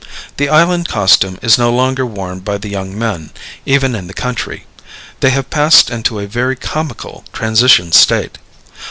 The 0.37 0.49
island 0.49 0.87
costume 0.89 1.37
is 1.43 1.59
no 1.59 1.71
longer 1.71 2.07
worn 2.07 2.39
by 2.39 2.57
the 2.57 2.69
young 2.69 2.97
men, 2.97 3.29
even 3.67 3.93
in 3.93 4.07
the 4.07 4.15
country; 4.15 4.65
they 5.19 5.29
have 5.29 5.51
passed 5.51 5.91
into 5.91 6.19
a 6.19 6.25
very 6.25 6.55
comical 6.55 7.23
transition 7.33 7.91
state. 7.91 8.39